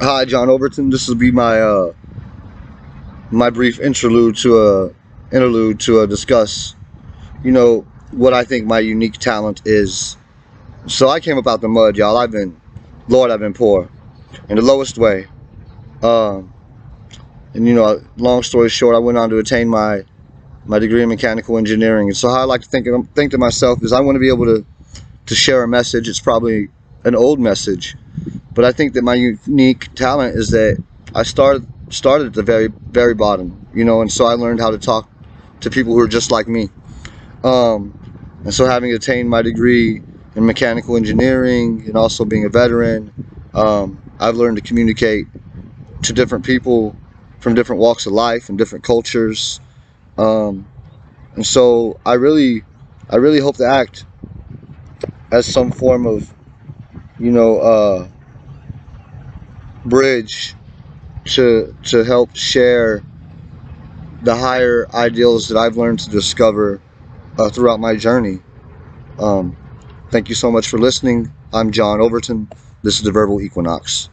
Hi, 0.00 0.24
John 0.24 0.48
Overton. 0.48 0.88
This 0.88 1.08
will 1.08 1.16
be 1.16 1.30
my 1.30 1.60
uh, 1.60 1.92
my 3.30 3.50
brief 3.50 3.78
interlude 3.78 4.34
to 4.38 4.58
a 4.58 4.90
interlude 5.30 5.78
to 5.80 6.00
uh, 6.00 6.06
discuss, 6.06 6.74
you 7.44 7.52
know, 7.52 7.82
what 8.10 8.32
I 8.32 8.44
think 8.44 8.66
my 8.66 8.78
unique 8.78 9.18
talent 9.18 9.60
is. 9.66 10.16
So 10.86 11.10
I 11.10 11.20
came 11.20 11.36
up 11.36 11.46
out 11.46 11.60
the 11.60 11.68
mud, 11.68 11.98
y'all. 11.98 12.16
I've 12.16 12.30
been, 12.30 12.58
Lord, 13.08 13.30
I've 13.30 13.40
been 13.40 13.52
poor, 13.52 13.90
in 14.48 14.56
the 14.56 14.62
lowest 14.62 14.96
way. 14.96 15.26
Um, 16.02 16.50
and 17.52 17.66
you 17.66 17.74
know, 17.74 18.02
long 18.16 18.42
story 18.42 18.70
short, 18.70 18.96
I 18.96 19.00
went 19.00 19.18
on 19.18 19.28
to 19.28 19.36
attain 19.36 19.68
my 19.68 20.06
my 20.64 20.78
degree 20.78 21.02
in 21.02 21.10
mechanical 21.10 21.58
engineering. 21.58 22.08
And 22.08 22.16
so 22.16 22.30
how 22.30 22.36
I 22.36 22.44
like 22.44 22.62
to 22.62 22.68
think 22.68 22.86
think 23.14 23.32
to 23.32 23.38
myself 23.38 23.82
is 23.82 23.92
I 23.92 24.00
want 24.00 24.16
to 24.16 24.20
be 24.20 24.28
able 24.30 24.46
to 24.46 24.64
to 25.26 25.34
share 25.34 25.62
a 25.62 25.68
message. 25.68 26.08
It's 26.08 26.20
probably 26.20 26.70
an 27.04 27.14
old 27.14 27.38
message, 27.38 27.96
but 28.54 28.64
I 28.64 28.72
think 28.72 28.94
that 28.94 29.02
my 29.02 29.14
unique 29.14 29.94
talent 29.94 30.36
is 30.36 30.50
that 30.50 30.78
I 31.14 31.22
started 31.22 31.66
started 31.90 32.28
at 32.28 32.34
the 32.34 32.42
very 32.42 32.68
very 32.90 33.14
bottom, 33.14 33.66
you 33.74 33.84
know, 33.84 34.00
and 34.00 34.12
so 34.12 34.26
I 34.26 34.34
learned 34.34 34.60
how 34.60 34.70
to 34.70 34.78
talk 34.78 35.08
to 35.60 35.70
people 35.70 35.92
who 35.92 36.00
are 36.00 36.08
just 36.08 36.30
like 36.30 36.48
me. 36.48 36.70
Um, 37.44 37.94
and 38.44 38.54
so 38.54 38.66
having 38.66 38.92
attained 38.92 39.28
my 39.28 39.42
degree 39.42 40.02
in 40.34 40.46
mechanical 40.46 40.96
engineering 40.96 41.84
and 41.86 41.96
also 41.96 42.24
being 42.24 42.44
a 42.44 42.48
veteran, 42.48 43.12
um, 43.54 44.00
I've 44.18 44.36
learned 44.36 44.56
to 44.56 44.62
communicate 44.62 45.26
to 46.02 46.12
different 46.12 46.44
people 46.44 46.96
from 47.40 47.54
different 47.54 47.80
walks 47.80 48.06
of 48.06 48.12
life 48.12 48.48
and 48.48 48.56
different 48.58 48.84
cultures. 48.84 49.60
Um, 50.18 50.66
and 51.34 51.46
so 51.46 51.98
I 52.04 52.14
really, 52.14 52.62
I 53.08 53.16
really 53.16 53.40
hope 53.40 53.56
to 53.56 53.66
act 53.66 54.04
as 55.32 55.46
some 55.46 55.70
form 55.70 56.06
of, 56.06 56.32
you 57.18 57.30
know, 57.30 57.58
uh, 57.60 58.08
bridge 59.84 60.54
to 61.26 61.74
to 61.84 62.04
help 62.04 62.36
share 62.36 63.04
the 64.22 64.36
higher 64.36 64.86
ideals 64.94 65.48
that 65.48 65.58
I've 65.58 65.76
learned 65.76 66.00
to 66.00 66.10
discover 66.10 66.82
uh, 67.38 67.48
throughout 67.50 67.80
my 67.80 67.96
journey. 67.96 68.40
Um, 69.18 69.56
thank 70.10 70.28
you 70.28 70.34
so 70.34 70.50
much 70.50 70.68
for 70.68 70.78
listening. 70.78 71.32
I'm 71.52 71.70
John 71.70 72.00
Overton. 72.00 72.48
This 72.82 72.96
is 72.98 73.02
the 73.02 73.12
Verbal 73.12 73.40
Equinox. 73.40 74.10